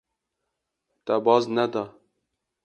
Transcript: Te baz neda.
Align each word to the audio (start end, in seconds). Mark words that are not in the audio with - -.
Te 1.05 1.13
baz 1.27 1.45
neda. 1.59 1.83